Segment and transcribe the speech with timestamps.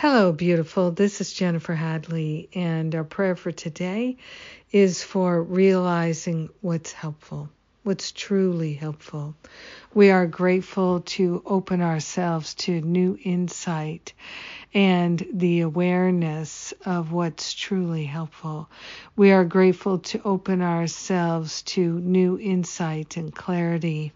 [0.00, 0.92] Hello, beautiful.
[0.92, 4.16] This is Jennifer Hadley, and our prayer for today
[4.72, 7.50] is for realizing what's helpful,
[7.82, 9.34] what's truly helpful.
[9.92, 14.14] We are grateful to open ourselves to new insight
[14.72, 18.70] and the awareness of what's truly helpful.
[19.16, 24.14] We are grateful to open ourselves to new insight and clarity.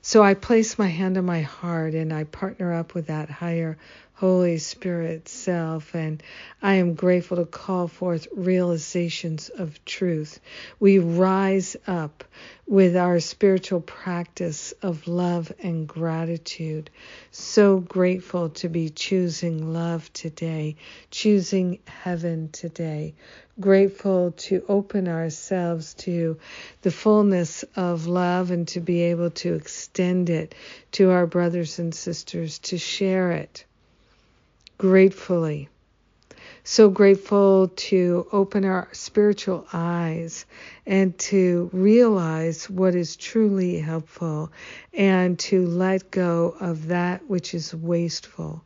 [0.00, 3.76] So I place my hand on my heart and I partner up with that higher
[4.18, 6.20] Holy Spirit self, and
[6.60, 10.40] I am grateful to call forth realizations of truth.
[10.80, 12.24] We rise up
[12.66, 16.90] with our spiritual practice of love and gratitude.
[17.30, 20.74] So grateful to be choosing love today,
[21.12, 23.14] choosing heaven today.
[23.60, 26.38] Grateful to open ourselves to
[26.82, 30.56] the fullness of love and to be able to extend it
[30.90, 33.64] to our brothers and sisters, to share it
[34.78, 35.68] gratefully.
[36.62, 40.46] So grateful to open our spiritual eyes
[40.86, 44.52] and to realize what is truly helpful
[44.92, 48.62] and to let go of that which is wasteful,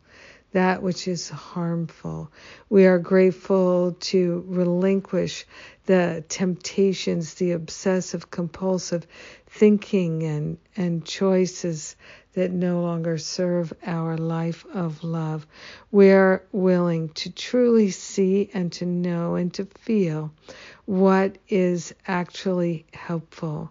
[0.50, 2.30] that which is harmful.
[2.68, 5.46] We are grateful to relinquish
[5.86, 9.06] the temptations, the obsessive compulsive
[9.46, 11.96] thinking and, and choices
[12.34, 15.46] that no longer serve our life of love.
[15.90, 20.32] We're willing to truly see and to know and to feel
[20.86, 23.70] what is actually helpful.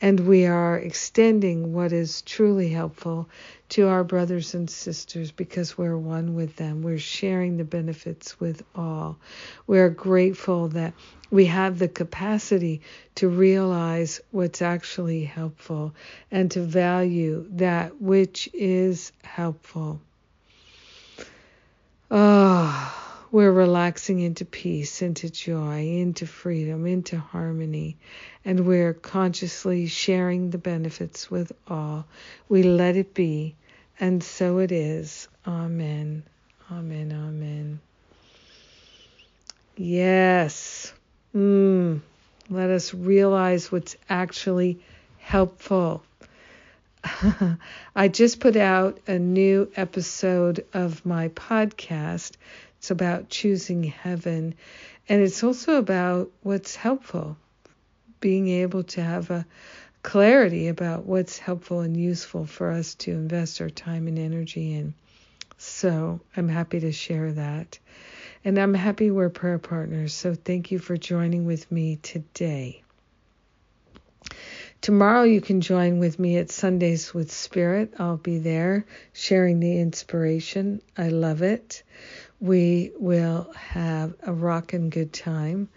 [0.00, 3.28] And we are extending what is truly helpful
[3.70, 6.82] to our brothers and sisters because we're one with them.
[6.82, 9.18] We're sharing the benefits with all.
[9.66, 10.94] We're grateful that
[11.30, 12.82] we have the capacity
[13.16, 15.94] to realize what's actually helpful
[16.30, 20.00] and to value that which is helpful.
[22.10, 27.96] Oh, we're relaxing into peace, into joy, into freedom, into harmony,
[28.44, 32.06] and we're consciously sharing the benefits with all.
[32.48, 33.54] We let it be,
[34.00, 35.28] and so it is.
[35.46, 36.24] Amen.
[36.72, 37.12] Amen.
[37.12, 37.80] Amen.
[39.76, 40.92] Yes.
[41.34, 42.00] Mm,
[42.48, 44.80] let us realize what's actually
[45.18, 46.02] helpful.
[47.96, 52.32] I just put out a new episode of my podcast.
[52.80, 54.54] It's about choosing heaven,
[55.06, 57.36] and it's also about what's helpful,
[58.20, 59.44] being able to have a
[60.02, 64.94] clarity about what's helpful and useful for us to invest our time and energy in.
[65.58, 67.78] So I'm happy to share that.
[68.46, 70.14] And I'm happy we're prayer partners.
[70.14, 72.82] So thank you for joining with me today.
[74.80, 77.92] Tomorrow you can join with me at Sundays with Spirit.
[77.98, 80.80] I'll be there sharing the inspiration.
[80.96, 81.82] I love it.
[82.40, 85.68] We will have a rockin' good time.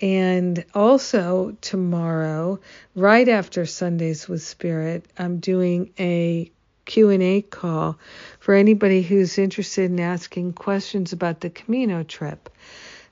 [0.00, 2.58] And also tomorrow,
[2.96, 6.50] right after Sundays with Spirit, I'm doing a
[6.84, 7.96] Q&A call
[8.40, 12.50] for anybody who's interested in asking questions about the Camino trip.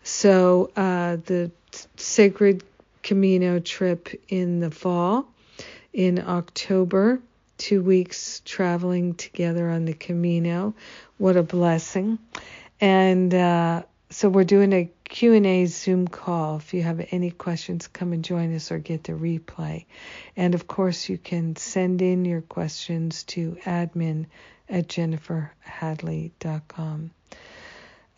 [0.03, 1.53] So, uh, the
[1.97, 2.65] Sacred
[3.11, 5.27] Camino trip in the fall,
[5.93, 7.21] in October,
[7.59, 10.75] two weeks traveling together on the Camino.
[11.19, 12.21] What a blessing.
[12.81, 16.59] And uh, so we're doing a Q&A Zoom call.
[16.59, 19.87] If you have any questions, come and join us or get the replay.
[20.37, 24.27] And of course, you can send in your questions to admin
[24.69, 27.11] at jenniferhadley.com.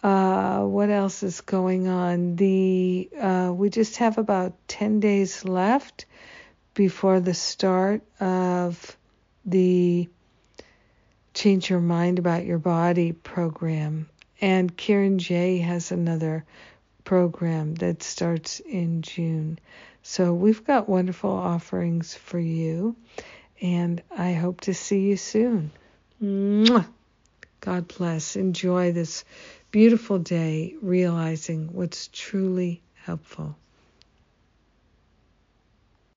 [0.03, 2.37] Uh, what else is going on?
[2.37, 6.07] The uh, we just have about 10 days left
[6.75, 8.97] before the start of
[9.45, 10.09] the
[11.35, 14.09] Change Your Mind About Your Body program.
[14.41, 16.45] And Karen J has another
[17.05, 19.59] program that starts in June.
[20.03, 22.97] So we've got wonderful offerings for you,
[23.61, 25.71] and I hope to see you soon.
[26.21, 26.87] Mwah!
[27.63, 28.35] God bless.
[28.35, 29.25] Enjoy this
[29.71, 33.57] beautiful day realizing what's truly helpful.